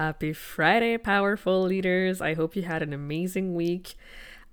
[0.00, 2.22] Happy Friday, powerful leaders.
[2.22, 3.96] I hope you had an amazing week.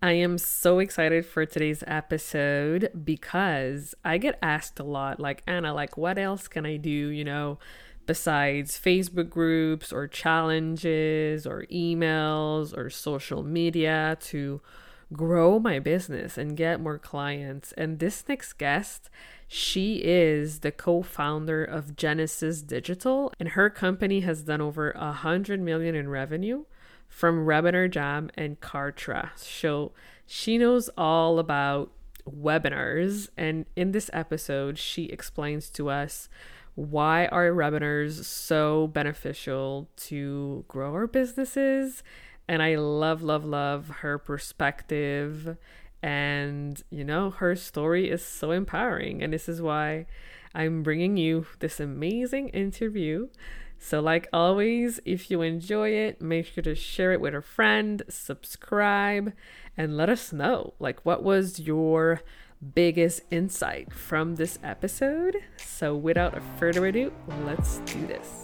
[0.01, 5.73] I am so excited for today's episode because I get asked a lot, like, Anna,
[5.73, 7.59] like, what else can I do, you know,
[8.05, 14.59] besides Facebook groups or challenges or emails or social media to
[15.14, 17.71] grow my business and get more clients?
[17.77, 19.09] And this next guest,
[19.48, 25.62] she is the co-founder of Genesis Digital, and her company has done over a hundred
[25.62, 26.66] million in revenue
[27.07, 29.30] from Webinar Jam and Kartra.
[29.36, 29.94] So
[30.25, 31.91] she knows all about
[32.30, 36.27] webinars, and in this episode, she explains to us
[36.75, 42.03] why are webinars so beneficial to grow our businesses.
[42.50, 45.58] And I love, love, love her perspective
[46.02, 49.24] and, you know, her story is so empowering.
[49.24, 50.06] And this is why
[50.54, 53.30] I'm bringing you this amazing interview.
[53.80, 58.02] So, like always, if you enjoy it, make sure to share it with a friend,
[58.10, 59.34] subscribe,
[59.76, 60.73] and let us know.
[60.80, 62.22] Like, what was your
[62.73, 65.38] biggest insight from this episode?
[65.58, 67.14] So, without further ado,
[67.45, 68.44] let's do this.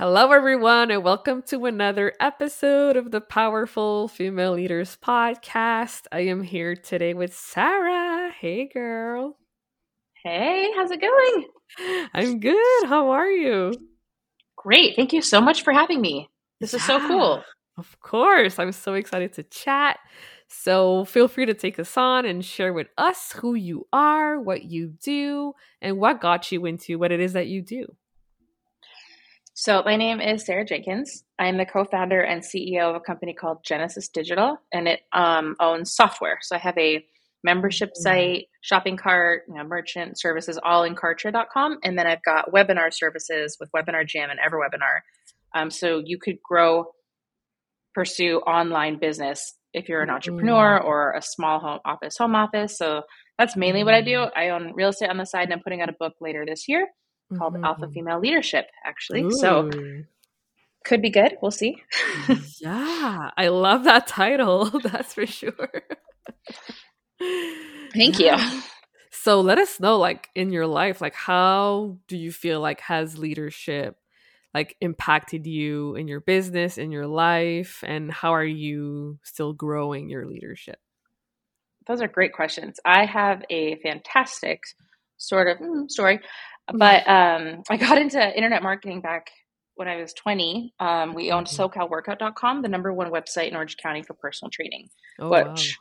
[0.00, 6.06] Hello, everyone, and welcome to another episode of the Powerful Female Leaders Podcast.
[6.10, 8.30] I am here today with Sarah.
[8.32, 9.36] Hey, girl.
[10.24, 11.48] Hey, how's it going?
[12.14, 12.86] I'm good.
[12.86, 13.74] How are you?
[14.56, 14.96] Great.
[14.96, 16.30] Thank you so much for having me.
[16.60, 17.44] This yeah, is so cool.
[17.76, 18.58] Of course.
[18.58, 19.98] I'm so excited to chat.
[20.48, 24.64] So feel free to take us on and share with us who you are, what
[24.64, 27.84] you do, and what got you into what it is that you do.
[29.54, 31.24] So, my name is Sarah Jenkins.
[31.38, 35.56] I'm the co founder and CEO of a company called Genesis Digital, and it um,
[35.60, 36.38] owns software.
[36.40, 37.04] So, I have a
[37.42, 38.02] membership mm-hmm.
[38.02, 41.78] site, shopping cart, you know, merchant services, all in Kartra.com.
[41.82, 45.00] And then I've got webinar services with Webinar Jam and EverWebinar.
[45.54, 46.86] Um, so, you could grow,
[47.92, 50.86] pursue online business if you're an entrepreneur mm-hmm.
[50.86, 52.78] or a small home office, home office.
[52.78, 53.02] So,
[53.36, 54.12] that's mainly what I do.
[54.12, 54.38] Mm-hmm.
[54.38, 56.68] I own real estate on the side, and I'm putting out a book later this
[56.68, 56.86] year
[57.36, 57.64] called mm-hmm.
[57.64, 59.22] Alpha Female Leadership, actually.
[59.22, 59.32] Ooh.
[59.32, 59.70] So
[60.84, 61.36] could be good.
[61.42, 61.82] We'll see.
[62.60, 64.66] yeah, I love that title.
[64.82, 65.52] That's for sure.
[67.92, 68.52] Thank yeah.
[68.52, 68.62] you.
[69.10, 73.18] So let us know, like in your life, like how do you feel like has
[73.18, 73.96] leadership
[74.54, 80.08] like impacted you in your business, in your life, and how are you still growing
[80.08, 80.78] your leadership?
[81.86, 82.80] Those are great questions.
[82.84, 84.62] I have a fantastic
[85.18, 86.20] sort of mm, story
[86.74, 89.30] but um, I got into internet marketing back
[89.80, 90.74] when I was 20.
[90.78, 91.62] Um, we owned mm-hmm.
[91.62, 94.88] SoCalWorkout.com, the number one website in Orange County for personal training,
[95.18, 95.78] oh, which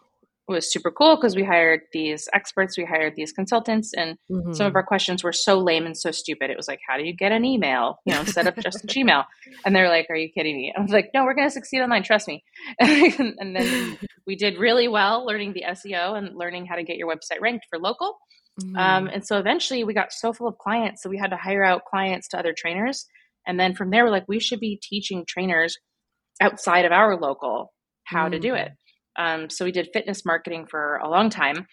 [0.48, 0.56] wow.
[0.56, 4.54] was super cool because we hired these experts, we hired these consultants, and mm-hmm.
[4.54, 4.78] some of mm-hmm.
[4.78, 6.50] our questions were so lame and so stupid.
[6.50, 8.00] It was like, how do you get an email?
[8.06, 9.26] You know, set up just a Gmail.
[9.66, 10.74] And they're like, are you kidding me?
[10.78, 12.04] I was like, no, we're going to succeed online.
[12.04, 12.42] Trust me.
[12.80, 17.14] and then we did really well learning the SEO and learning how to get your
[17.14, 18.18] website ranked for local.
[18.60, 18.76] Mm-hmm.
[18.78, 21.64] Um, and so eventually we got so full of clients, so we had to hire
[21.64, 23.06] out clients to other trainers.
[23.48, 25.78] And then from there, we're like, we should be teaching trainers
[26.42, 28.32] outside of our local how mm-hmm.
[28.34, 28.72] to do it.
[29.18, 29.44] Mm.
[29.44, 31.68] Um, so we did fitness marketing for a long time.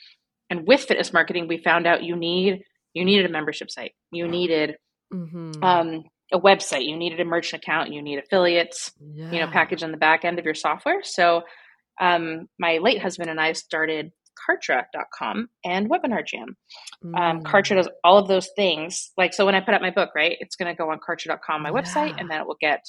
[0.51, 2.63] And with fitness marketing, we found out you need
[2.95, 4.77] you needed a membership site, you needed
[5.13, 5.63] mm-hmm.
[5.63, 9.31] um, a website, you needed a merchant account, you need affiliates, yeah.
[9.31, 11.03] you know, package on the back end of your software.
[11.03, 11.43] So
[12.01, 14.13] um, my late husband and I started
[14.49, 16.57] Kartra.com and Webinar Jam.
[17.05, 17.21] Um, mm.
[17.21, 19.13] Um, Kartra does all of those things.
[19.17, 21.63] Like, so when I put up my book, right, it's going to go on Kartra.com,
[21.63, 21.75] my yeah.
[21.75, 22.81] website, and then it will get,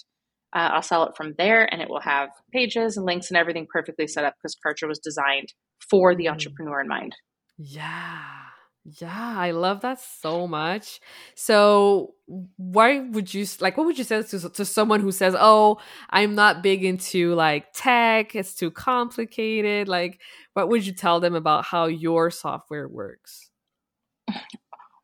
[0.56, 3.68] uh, I'll sell it from there and it will have pages and links and everything
[3.72, 5.54] perfectly set up because Kartra was designed
[5.90, 6.32] for the mm.
[6.32, 7.16] entrepreneur in mind.
[7.58, 8.47] Yeah.
[8.90, 11.02] Yeah, I love that so much.
[11.36, 12.16] So,
[12.56, 13.76] why would you like?
[13.76, 15.80] What would you say to to someone who says, "Oh,
[16.10, 19.90] I'm not big into like tech; it's too complicated"?
[19.90, 20.22] Like,
[20.54, 23.50] what would you tell them about how your software works?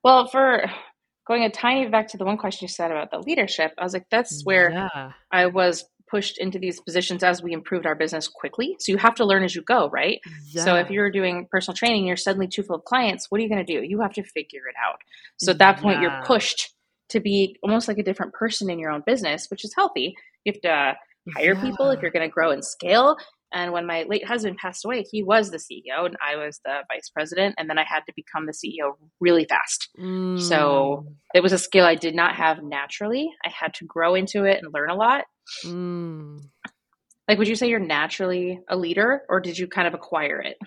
[0.04, 0.66] Well, for
[1.28, 3.94] going a tiny back to the one question you said about the leadership, I was
[3.94, 5.12] like, that's where yeah.
[5.32, 8.76] I was pushed into these positions as we improved our business quickly.
[8.80, 10.20] So you have to learn as you go, right?
[10.52, 10.64] Yeah.
[10.64, 13.50] So if you're doing personal training, you're suddenly too full of clients, what are you
[13.50, 13.84] going to do?
[13.84, 15.00] You have to figure it out.
[15.38, 16.02] So at that point, yeah.
[16.04, 16.72] you're pushed
[17.10, 20.16] to be almost like a different person in your own business, which is healthy.
[20.46, 20.94] You have to
[21.36, 21.62] hire yeah.
[21.64, 23.18] people if you're going to grow and scale.
[23.54, 26.80] And when my late husband passed away, he was the CEO and I was the
[26.92, 27.56] vice president.
[27.58, 29.90] And then I had to become the CEO really fast.
[30.00, 30.42] Mm.
[30.42, 33.30] So it was a skill I did not have naturally.
[33.46, 35.26] I had to grow into it and learn a lot.
[35.64, 36.42] Mm.
[37.28, 40.58] Like, would you say you're naturally a leader or did you kind of acquire it?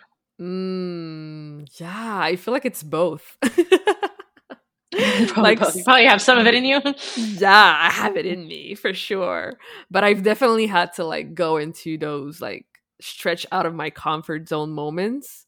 [0.41, 3.37] Mm, yeah, I feel like it's both.
[5.37, 5.77] like both.
[5.77, 6.81] you probably have some of it in you.
[7.17, 9.59] yeah, I have it in me for sure.
[9.91, 12.67] But I've definitely had to like go into those like
[13.01, 15.47] stretch out of my comfort zone moments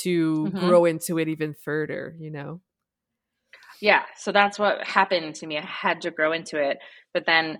[0.00, 0.58] to mm-hmm.
[0.58, 2.60] grow into it even further, you know?
[3.80, 4.02] Yeah.
[4.16, 5.58] So that's what happened to me.
[5.58, 6.78] I had to grow into it.
[7.12, 7.58] But then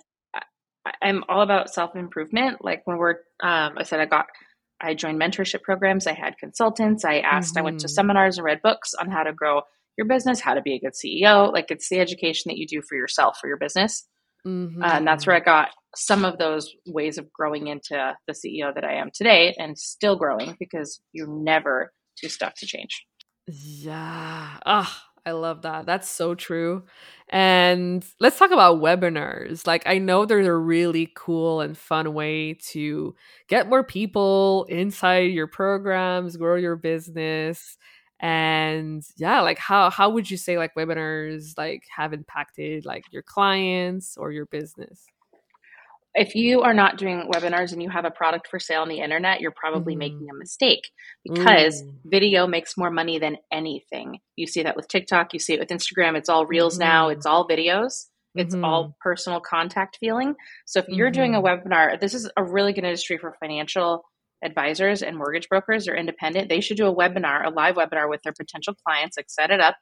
[1.02, 2.64] I'm all about self improvement.
[2.64, 4.26] Like when we're, um, I said, I got,
[4.80, 6.06] I joined mentorship programs.
[6.06, 7.04] I had consultants.
[7.04, 7.58] I asked, mm-hmm.
[7.58, 7.94] I went to mm-hmm.
[7.94, 9.62] seminars and read books on how to grow
[9.98, 11.52] your business, how to be a good CEO.
[11.52, 14.06] Like it's the education that you do for yourself, for your business.
[14.46, 14.82] Mm-hmm.
[14.82, 18.74] Uh, and that's where I got some of those ways of growing into the CEO
[18.74, 23.06] that I am today and still growing because you're never too stuck to change.
[23.46, 24.58] Yeah.
[24.64, 25.86] Ah, oh, I love that.
[25.86, 26.84] That's so true.
[27.28, 29.66] And let's talk about webinars.
[29.66, 33.14] Like, I know they're a really cool and fun way to
[33.48, 37.76] get more people inside your programs, grow your business
[38.22, 43.22] and yeah like how how would you say like webinars like have impacted like your
[43.22, 45.04] clients or your business
[46.14, 49.00] if you are not doing webinars and you have a product for sale on the
[49.00, 49.98] internet you're probably mm.
[49.98, 50.92] making a mistake
[51.24, 51.94] because mm.
[52.04, 55.70] video makes more money than anything you see that with tiktok you see it with
[55.70, 56.80] instagram it's all reels mm.
[56.80, 58.64] now it's all videos it's mm-hmm.
[58.64, 60.34] all personal contact feeling
[60.64, 61.20] so if you're mm-hmm.
[61.20, 61.68] doing a mm-hmm.
[61.68, 64.04] webinar this is a really good industry for financial
[64.42, 68.22] advisors and mortgage brokers are independent, they should do a webinar, a live webinar with
[68.22, 69.76] their potential clients, like set it up.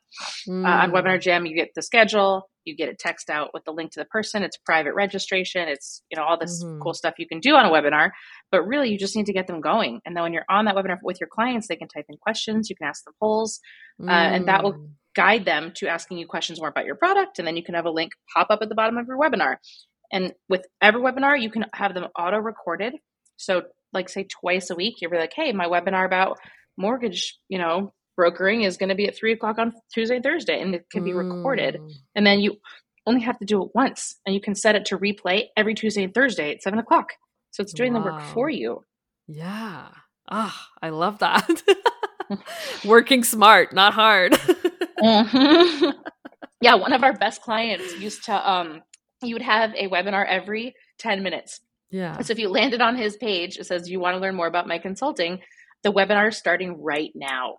[0.49, 0.65] Mm.
[0.65, 1.23] Uh, on Webinar mm.
[1.23, 4.05] Jam, you get the schedule, you get a text out with the link to the
[4.07, 6.81] person, it's private registration, it's, you know, all this mm-hmm.
[6.81, 8.11] cool stuff you can do on a webinar,
[8.51, 10.01] but really you just need to get them going.
[10.05, 12.69] And then when you're on that webinar with your clients, they can type in questions,
[12.69, 13.61] you can ask them polls,
[14.01, 14.09] mm.
[14.09, 14.89] uh, and that will mm.
[15.15, 17.39] guide them to asking you questions more about your product.
[17.39, 19.57] And then you can have a link pop up at the bottom of your webinar.
[20.13, 22.95] And with every webinar, you can have them auto recorded.
[23.37, 26.39] So like say twice a week, you'll be like, hey, my webinar about
[26.77, 30.61] mortgage, you know, brokering is going to be at three o'clock on Tuesday and Thursday,
[30.61, 31.77] and it can be recorded.
[31.77, 31.91] Mm.
[32.15, 32.57] And then you
[33.07, 36.05] only have to do it once, and you can set it to replay every Tuesday
[36.05, 37.13] and Thursday at seven o'clock.
[37.51, 38.01] So it's doing wow.
[38.01, 38.85] the work for you.
[39.27, 39.89] Yeah.
[40.31, 41.63] Ah, oh, I love that.
[42.85, 44.33] Working smart, not hard.
[45.03, 45.91] mm-hmm.
[46.63, 48.83] Yeah, one of our best clients used to um
[49.23, 51.61] you would have a webinar every 10 minutes
[51.91, 52.21] yeah.
[52.21, 54.69] So if you landed on his page, it says, You want to learn more about
[54.69, 55.41] my consulting?
[55.83, 57.57] The webinar is starting right now.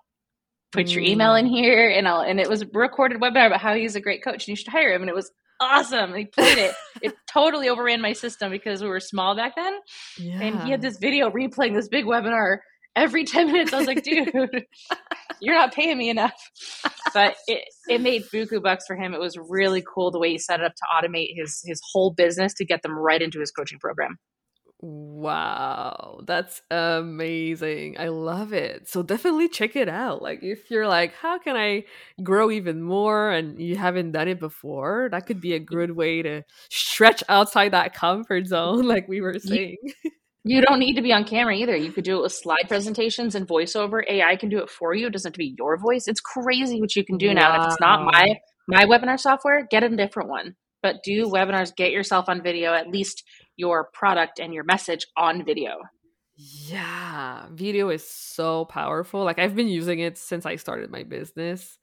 [0.72, 0.94] Put mm.
[0.94, 1.50] your email in mm.
[1.50, 4.48] here, and I'll, and it was a recorded webinar about how he's a great coach
[4.48, 5.02] and you should hire him.
[5.02, 6.14] And it was awesome.
[6.16, 6.74] He played it.
[7.02, 9.80] it totally overran my system because we were small back then.
[10.18, 10.42] Yeah.
[10.42, 12.60] And he had this video replaying this big webinar
[12.96, 13.74] every 10 minutes.
[13.74, 14.32] I was like, dude,
[15.40, 16.34] you're not paying me enough.
[17.14, 19.14] But it, it made buku bucks for him.
[19.14, 22.12] It was really cool the way he set it up to automate his his whole
[22.12, 24.18] business to get them right into his coaching program.
[24.84, 27.98] Wow, that's amazing.
[28.00, 28.90] I love it.
[28.90, 30.24] So definitely check it out.
[30.24, 31.84] Like if you're like, how can I
[32.24, 36.24] grow even more and you haven't done it before, that could be a good way
[36.24, 39.78] to stretch outside that comfort zone like we were saying.
[40.04, 40.12] You
[40.62, 41.76] don't need to be on camera either.
[41.76, 44.02] You could do it with slide presentations and voiceover.
[44.10, 45.08] AI can do it for you.
[45.08, 46.08] It doesn't have to be your voice.
[46.08, 47.34] It's crazy what you can do wow.
[47.34, 47.62] now.
[47.62, 50.56] if it's not my my webinar software, get a different one.
[50.82, 53.24] But do webinars, get yourself on video, at least
[53.56, 55.74] your product and your message on video.
[56.36, 59.24] Yeah, video is so powerful.
[59.24, 61.78] Like I've been using it since I started my business.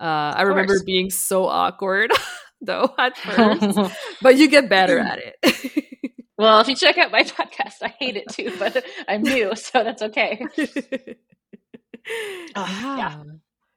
[0.00, 2.10] Uh, I remember being so awkward
[2.62, 5.84] though at first, but you get better at it.
[6.38, 9.82] Well, if you check out my podcast, I hate it too, but I'm new, so
[9.84, 10.40] that's okay.
[12.56, 13.22] oh, yeah.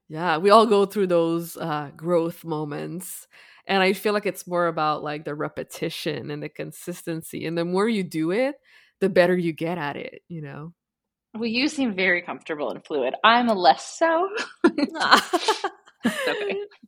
[0.08, 3.27] Yeah, we all go through those uh, growth moments.
[3.65, 7.46] And I feel like it's more about like the repetition and the consistency.
[7.46, 8.56] And the more you do it,
[9.00, 10.74] the better you get at it, you know?
[11.34, 13.15] Well, you seem very comfortable and fluid.
[13.24, 14.27] I'm less so.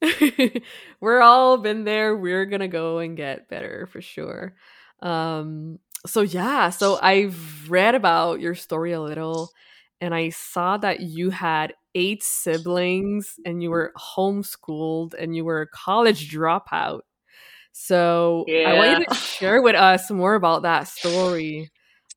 [0.04, 0.62] okay.
[1.00, 2.18] We're all been there.
[2.18, 4.56] We're gonna go and get better for sure.
[5.04, 9.52] Um, so yeah, so I've read about your story a little
[10.02, 15.62] and I saw that you had eight siblings and you were homeschooled and you were
[15.62, 17.02] a college dropout.
[17.72, 18.72] So yeah.
[18.72, 21.72] I want you to share with us more about that story.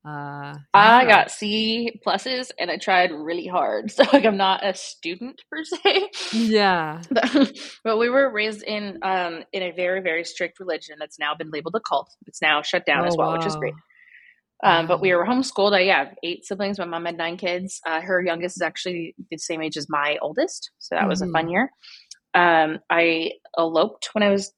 [0.07, 0.55] Uh.
[0.73, 3.91] I got C pluses and I tried really hard.
[3.97, 6.09] So like I'm not a student per se.
[6.33, 7.01] Yeah.
[7.83, 11.49] but we were raised in um in a very, very strict religion that's now been
[11.51, 12.09] labeled a cult.
[12.27, 13.37] It's now shut down oh, as well, wow.
[13.37, 13.73] which is great.
[14.63, 15.73] Um, but we were homeschooled.
[15.73, 16.79] I yeah, eight siblings.
[16.79, 17.79] My mom had nine kids.
[17.85, 21.09] Uh, her youngest is actually the same age as my oldest, so that mm-hmm.
[21.09, 21.51] was a fun mm-hmm.
[21.51, 21.71] year.
[22.33, 24.51] Um, I eloped when I was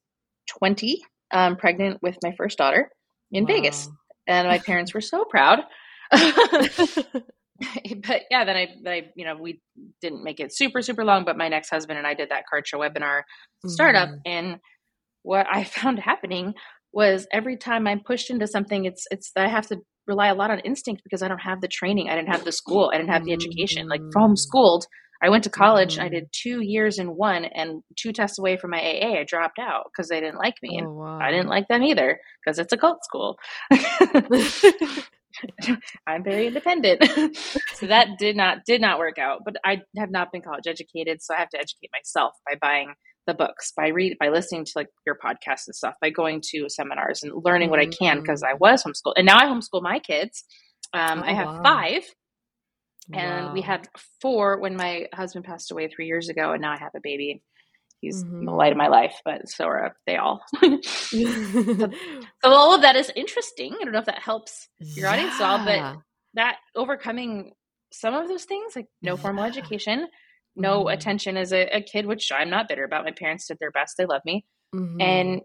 [0.48, 1.01] twenty,
[1.32, 2.89] um, pregnant with my first daughter
[3.32, 3.48] in wow.
[3.48, 3.89] Vegas,
[4.30, 5.60] and my parents were so proud.
[6.12, 6.72] but
[8.32, 9.62] yeah, then I, then I, you know, we
[10.02, 11.26] didn't make it super super long.
[11.26, 13.22] But my next husband and I did that card show webinar
[13.66, 14.20] startup, mm-hmm.
[14.26, 14.58] and
[15.24, 16.54] what I found happening
[16.94, 20.52] was every time I'm pushed into something, it's it's I have to rely a lot
[20.52, 23.12] on instinct because I don't have the training, I didn't have the school, I didn't
[23.12, 23.88] have the education.
[23.88, 24.86] Like from schooled,
[25.22, 26.06] I went to college, mm-hmm.
[26.06, 29.60] I did two years in one, and two tests away from my AA, I dropped
[29.60, 31.20] out because they didn't like me, and oh, wow.
[31.20, 33.38] I didn't like them either because it's a cult school.
[36.08, 37.06] I'm very independent.
[37.74, 39.42] so that did not did not work out.
[39.46, 42.94] But I have not been college educated, so I have to educate myself by buying
[43.28, 46.66] the books by read by listening to like your podcasts and stuff by going to
[46.68, 47.72] seminars and learning mm-hmm.
[47.72, 50.46] what i can because i was homeschooled and now i homeschool my kids
[50.94, 51.62] um, oh, i have wow.
[51.62, 52.04] five
[53.13, 53.54] and wow.
[53.54, 53.88] we had
[54.22, 57.42] four when my husband passed away three years ago and now i have a baby
[58.01, 58.46] he's mm-hmm.
[58.46, 61.92] the light of my life but so are they all so,
[62.44, 65.13] all of that is interesting i don't know if that helps your yeah.
[65.13, 65.98] audience at all but
[66.34, 67.54] that overcoming
[67.92, 69.22] some of those things like no yeah.
[69.22, 70.08] formal education
[70.56, 70.89] no mm-hmm.
[70.89, 73.06] attention as a, a, kid, which I'm not bitter about.
[73.06, 73.96] My parents did their best.
[73.98, 74.46] They love me.
[74.75, 75.01] Mm-hmm.
[75.01, 75.42] And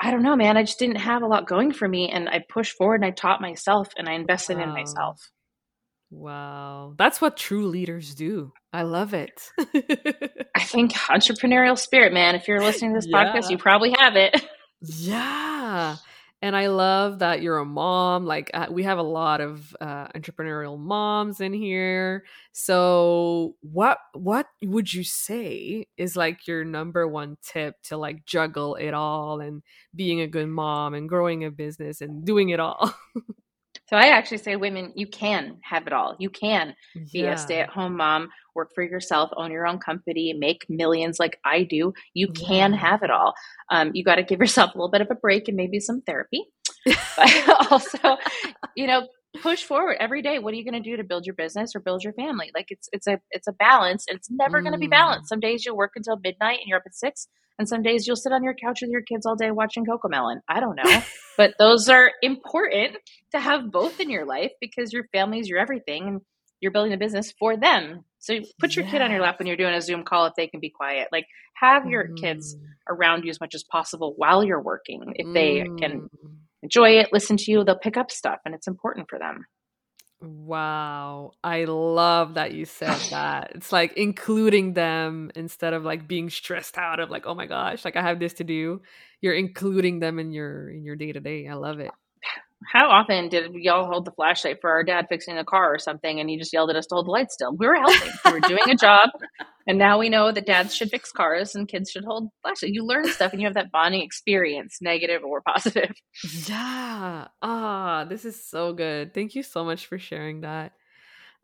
[0.00, 0.56] I don't know, man.
[0.56, 2.08] I just didn't have a lot going for me.
[2.10, 4.64] And I pushed forward and I taught myself and I invested wow.
[4.64, 5.20] in myself.
[6.12, 6.94] Wow.
[6.96, 8.52] That's what true leaders do.
[8.72, 9.50] I love it.
[10.54, 12.34] I think entrepreneurial spirit, man.
[12.34, 13.32] If you're listening to this yeah.
[13.32, 14.44] podcast, you probably have it.
[14.80, 15.96] Yeah
[16.42, 18.26] and I love that you're a mom.
[18.26, 22.24] Like uh, we have a lot of uh, entrepreneurial moms in here.
[22.50, 28.74] So what what would you say is like your number one tip to like juggle
[28.74, 29.62] it all and
[29.94, 32.92] being a good mom and growing a business and doing it all?
[33.92, 36.16] So I actually say, women, you can have it all.
[36.18, 36.74] You can
[37.12, 37.34] be yeah.
[37.34, 41.38] a stay at home mom, work for yourself, own your own company, make millions like
[41.44, 41.92] I do.
[42.14, 43.34] You can have it all.
[43.70, 46.00] Um, you got to give yourself a little bit of a break and maybe some
[46.06, 46.46] therapy.
[46.86, 48.16] but also,
[48.76, 49.06] you know,
[49.42, 50.38] push forward every day.
[50.38, 52.50] What are you going to do to build your business or build your family?
[52.54, 54.62] Like it's it's a it's a balance, and it's never mm.
[54.62, 55.28] going to be balanced.
[55.28, 58.16] Some days you'll work until midnight and you're up at six, and some days you'll
[58.16, 60.40] sit on your couch with your kids all day watching Coco Melon.
[60.48, 61.02] I don't know.
[61.36, 62.96] but those are important
[63.32, 66.20] to have both in your life because your family is your everything and
[66.60, 68.04] you're building a business for them.
[68.20, 70.46] So put your kid on your lap when you're doing a Zoom call if they
[70.46, 71.08] can be quiet.
[71.10, 72.16] Like have your mm.
[72.16, 72.56] kids
[72.88, 75.14] around you as much as possible while you're working.
[75.16, 75.78] If they mm.
[75.78, 76.08] can
[76.62, 79.44] enjoy it, listen to you, they'll pick up stuff and it's important for them.
[80.24, 81.32] Wow.
[81.42, 83.52] I love that you said that.
[83.56, 87.84] It's like including them instead of like being stressed out of like, oh my gosh,
[87.84, 88.82] like I have this to do.
[89.20, 91.48] You're including them in your in your day to day.
[91.48, 91.94] I love it
[92.70, 96.20] how often did y'all hold the flashlight for our dad fixing a car or something
[96.20, 97.54] and he just yelled at us to hold the light still?
[97.56, 98.10] We were helping.
[98.24, 99.10] we were doing a job.
[99.66, 102.72] And now we know that dads should fix cars and kids should hold flashlight.
[102.72, 105.94] You learn stuff and you have that bonding experience, negative or positive.
[106.48, 107.28] Yeah.
[107.40, 109.14] Ah, this is so good.
[109.14, 110.72] Thank you so much for sharing that.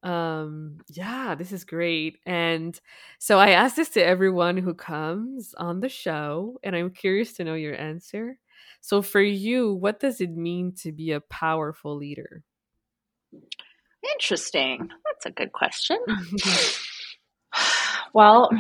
[0.03, 2.19] Um, yeah, this is great.
[2.27, 2.79] And
[3.19, 7.45] so I ask this to everyone who comes on the show, and I'm curious to
[7.45, 8.39] know your answer.
[8.81, 12.43] So, for you, what does it mean to be a powerful leader?
[14.15, 14.89] Interesting.
[15.05, 15.99] That's a good question.
[18.15, 18.51] well,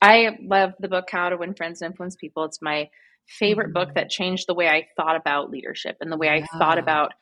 [0.00, 2.44] I love the book How to Win Friends and Influence People.
[2.44, 2.88] It's my
[3.26, 3.74] favorite mm.
[3.74, 6.46] book that changed the way I thought about leadership and the way yeah.
[6.52, 7.12] I thought about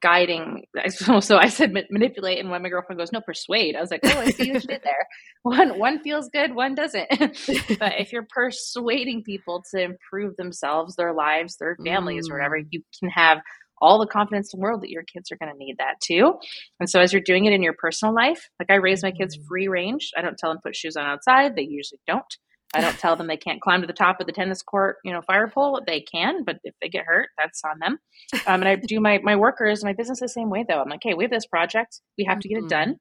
[0.00, 0.64] guiding.
[1.20, 4.18] So I said manipulate, and when my girlfriend goes, "No, persuade," I was like, "Oh,
[4.18, 5.06] I see what you did there.
[5.42, 7.08] One one feels good, one doesn't."
[7.78, 12.32] but if you're persuading people to improve themselves, their lives, their families, mm.
[12.32, 12.66] or whatever, mm.
[12.70, 13.38] you can have
[13.80, 16.34] all the confidence in the world that your kids are going to need that too.
[16.78, 19.36] And so as you're doing it in your personal life, like I raise my kids
[19.36, 19.46] mm.
[19.48, 20.10] free range.
[20.16, 21.56] I don't tell them put shoes on outside.
[21.56, 22.36] They usually don't.
[22.74, 25.12] I don't tell them they can't climb to the top of the tennis court, you
[25.12, 25.80] know, fire pole.
[25.86, 27.98] They can, but if they get hurt, that's on them.
[28.46, 30.80] Um, and I do my my workers, my business the same way though.
[30.80, 32.96] I'm like, hey, we have this project, we have to get it done.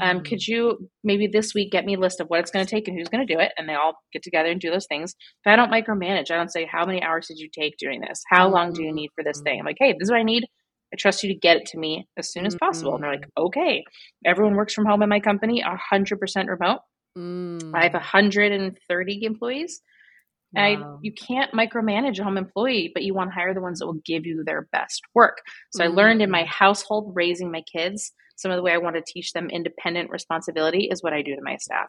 [0.00, 0.24] Um, Mhm.
[0.24, 2.86] could you maybe this week get me a list of what it's going to take
[2.88, 3.52] and who's going to do it?
[3.58, 5.14] And they all get together and do those things.
[5.44, 6.30] But I don't micromanage.
[6.30, 8.22] I don't say, how many hours did you take doing this?
[8.30, 9.58] How long do you need for this thing?
[9.58, 10.44] I'm like, hey, this is what I need.
[10.94, 12.94] I trust you to get it to me as soon as possible.
[12.94, 13.82] And they're like, okay.
[14.24, 16.80] Everyone works from home in my company, 100% remote.
[17.16, 17.72] Mm.
[17.74, 19.80] I have 130 employees.
[20.54, 23.86] I, you can't micromanage a home employee, but you want to hire the ones that
[23.86, 25.38] will give you their best work.
[25.70, 26.48] So I learned in my Mm.
[26.48, 30.88] household raising my kids, some of the way I want to teach them independent responsibility
[30.90, 31.88] is what I do to my staff.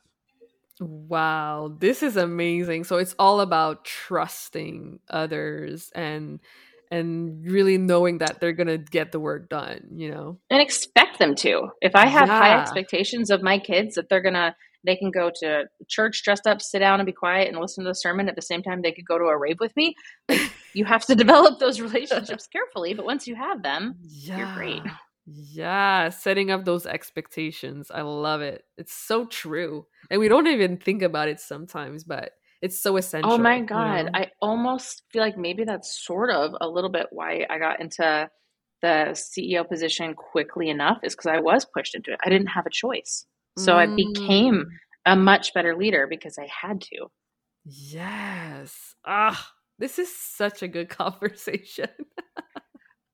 [0.80, 2.86] Wow, this is amazing.
[2.86, 6.40] So it's all about trusting others and
[6.92, 10.40] and really knowing that they're going to get the work done, you know.
[10.52, 11.70] And expect them to.
[11.82, 15.32] If I have high expectations of my kids that they're going to they can go
[15.42, 18.36] to church dressed up, sit down and be quiet and listen to the sermon at
[18.36, 19.96] the same time they could go to a rave with me.
[20.30, 24.38] Like, you have to develop those relationships carefully, but once you have them, Yeah.
[24.38, 24.82] You're great.
[25.26, 27.90] Yeah, setting up those expectations.
[27.94, 28.64] I love it.
[28.78, 29.86] It's so true.
[30.10, 33.32] And we don't even think about it sometimes, but it's so oh essential.
[33.32, 34.12] Oh my you god, know?
[34.14, 38.30] I almost feel like maybe that's sort of a little bit why I got into
[38.82, 42.20] the CEO position quickly enough is because I was pushed into it.
[42.24, 43.26] I didn't have a choice.
[43.58, 44.70] So I became Mm,
[45.06, 47.08] a much better leader because I had to.
[47.66, 48.96] Yes.
[49.06, 51.90] Ah, this is such a good conversation.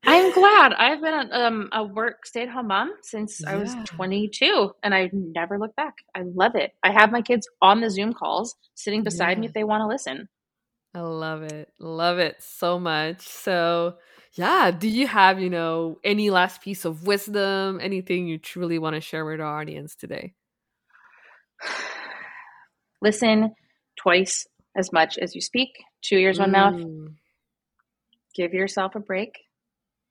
[0.05, 0.73] I'm glad.
[0.73, 4.93] I've been a, um, a work stay at home mom since I was 22 and
[4.95, 5.93] I never looked back.
[6.15, 6.71] I love it.
[6.83, 9.87] I have my kids on the Zoom calls sitting beside me if they want to
[9.87, 10.27] listen.
[10.93, 11.71] I love it.
[11.79, 13.21] Love it so much.
[13.21, 13.97] So,
[14.33, 18.95] yeah, do you have, you know, any last piece of wisdom, anything you truly want
[18.95, 20.33] to share with our audience today?
[23.01, 23.53] Listen
[23.97, 24.45] twice
[24.77, 25.69] as much as you speak.
[26.01, 26.75] Two ears, one mouth.
[26.75, 27.15] Mm.
[28.35, 29.33] Give yourself a break.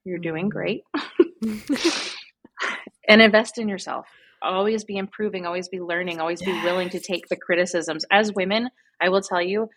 [0.04, 0.50] You're doing Mhm.
[0.50, 0.82] great.
[3.08, 4.06] and invest in yourself.
[4.42, 8.04] Always be improving, always be learning, always be willing to take the criticisms.
[8.10, 8.70] As women,
[9.00, 9.68] I will tell you,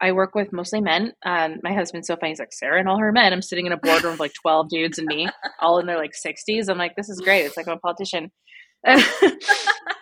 [0.00, 1.12] I work with mostly men.
[1.26, 2.30] Um, my husband's so funny.
[2.30, 3.32] He's like, Sarah and all her men.
[3.32, 5.28] I'm sitting in a boardroom with like 12 dudes and me,
[5.60, 6.68] all in their like 60s.
[6.68, 7.44] I'm like, this is great.
[7.46, 8.30] It's like I'm a politician.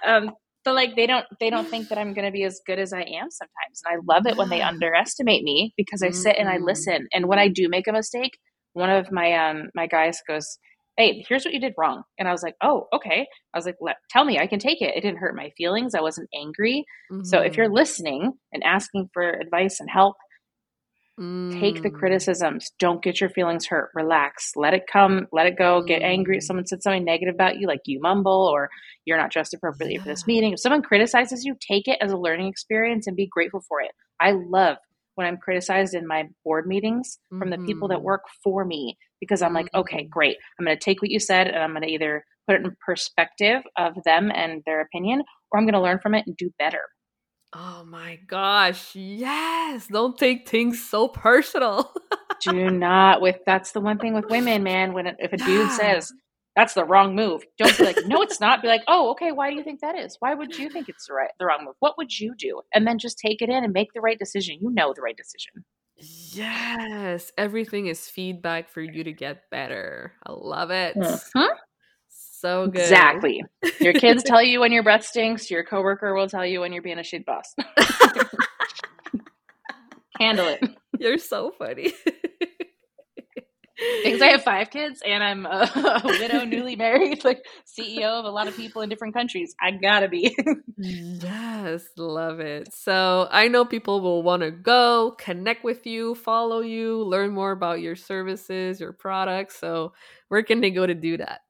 [0.07, 0.31] um,
[0.65, 2.93] but like they don't they don't think that I'm going to be as good as
[2.93, 3.83] I am sometimes.
[3.85, 6.67] And I love it when they underestimate me because I sit and I Mhm.
[6.67, 7.09] listen.
[7.13, 8.37] And when I do make a mistake,
[8.73, 10.59] one of my um my guys goes,
[10.97, 13.77] "Hey, here's what you did wrong." And I was like, "Oh, okay." I was like,
[13.81, 15.95] Let, "Tell me, I can take it." It didn't hurt my feelings.
[15.95, 16.85] I wasn't angry.
[17.23, 17.75] So if you're Mhm.
[17.75, 20.17] listening and asking for advice and help,
[21.51, 21.95] take the Mm.
[21.95, 22.73] criticisms.
[22.79, 23.91] Don't get your feelings hurt.
[23.95, 24.53] Relax.
[24.57, 25.27] Let it come.
[25.33, 25.83] Let it go.
[25.83, 26.47] Get angry if Mm.
[26.47, 28.69] someone said something negative about you, like you mumble or
[29.05, 30.53] you're not dressed appropriately for this meeting.
[30.53, 33.93] If someone criticizes you, take it as a learning experience and be grateful for it.
[34.21, 34.79] I love
[35.15, 38.05] when I'm criticized in my board meetings from the people that Mhm.
[38.05, 40.11] work for me because I'm like, okay, Mhm.
[40.11, 40.37] great.
[40.59, 42.77] I'm going to take what you said and I'm going to either put it in
[42.85, 46.51] perspective of them and their opinion, or I'm going to learn from it and do
[46.59, 46.83] better.
[47.53, 48.95] Oh my gosh.
[48.95, 49.87] Yes.
[49.87, 51.93] Don't take things so personal.
[52.43, 56.13] do not with that's the one thing with women man when if a dude says
[56.55, 59.49] that's the wrong move don't be like no it's not be like oh okay why
[59.49, 61.75] do you think that is why would you think it's the right the wrong move
[61.81, 64.59] what would you do and then just take it in and make the right decision
[64.61, 65.65] you know the right decision
[65.99, 67.33] yes.
[67.39, 70.13] Everything is feedback for you to get better.
[70.27, 70.97] I love it.
[70.97, 71.49] Mhm.
[72.09, 72.77] So good.
[72.77, 73.43] exactly
[73.81, 76.83] your kids tell you when your breath stinks your coworker will tell you when you're
[76.83, 77.55] being a shit boss
[80.19, 80.61] handle it
[80.99, 81.93] You're so funny.
[83.77, 85.71] because i have five kids and i'm a,
[86.05, 89.71] a widow newly married like ceo of a lot of people in different countries i
[89.71, 90.37] gotta be
[90.79, 92.73] yes, love it.
[92.75, 97.53] So I know people will want to go connect with you, follow you, learn more
[97.53, 99.59] about your services, your products.
[99.59, 99.93] So
[100.29, 101.41] where can they go to do that?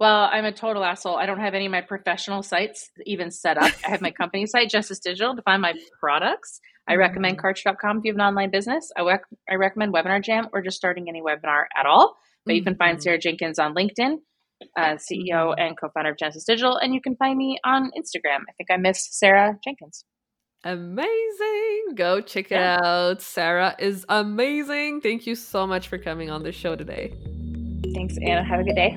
[0.00, 1.16] Well, I'm a total asshole.
[1.16, 3.70] I don't have any of my professional sites even set up.
[3.86, 6.60] I have my company site, Genesis Digital, to find my products.
[6.88, 7.42] I recommend Mhm.
[7.42, 8.90] Kartra.com if you have an online business.
[8.96, 12.16] I, rec- I recommend Webinar Jam or just starting any webinar at all.
[12.46, 13.02] But you can find Mhm.
[13.02, 14.16] Sarah Jenkins on LinkedIn,
[14.74, 15.54] uh, CEO Mhm.
[15.58, 16.78] and co founder of Genesis Digital.
[16.78, 18.40] And you can find me on Instagram.
[18.48, 20.06] I think I miss Sarah Jenkins.
[20.64, 21.94] Amazing.
[21.94, 22.78] Go check it Yeah.
[22.82, 23.20] out.
[23.20, 25.02] Sarah is amazing.
[25.02, 27.12] Thank you so much for coming on the show today.
[27.94, 28.42] Thanks, Anna.
[28.42, 28.96] Have a good day.